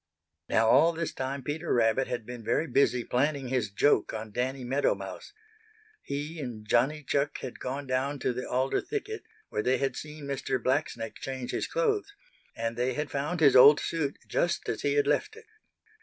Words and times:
Now 0.49 0.67
all 0.67 0.93
this 0.93 1.13
time 1.13 1.43
Peter 1.43 1.71
Rabbit 1.71 2.07
had 2.07 2.25
been 2.25 2.43
very 2.43 2.65
busy 2.65 3.03
planning 3.03 3.49
his 3.49 3.69
joke 3.69 4.15
on 4.15 4.31
Danny 4.31 4.63
Meadow 4.63 4.95
Mouse. 4.95 5.31
He 6.01 6.39
and 6.39 6.67
Johnny 6.67 7.03
Chuck 7.03 7.37
had 7.41 7.59
gone 7.59 7.85
down 7.85 8.17
to 8.21 8.33
the 8.33 8.49
alder 8.49 8.81
thicket, 8.81 9.21
where 9.49 9.61
they 9.61 9.77
had 9.77 9.95
seen 9.95 10.25
Mr. 10.25 10.57
Blacksnake 10.57 11.17
change 11.19 11.51
his 11.51 11.67
clothes, 11.67 12.11
and 12.55 12.75
they 12.77 12.95
had 12.95 13.11
found 13.11 13.41
his 13.41 13.55
old 13.55 13.79
suit 13.79 14.17
just 14.27 14.67
as 14.67 14.81
he 14.81 14.93
had 14.95 15.05
left 15.05 15.35
it. 15.35 15.45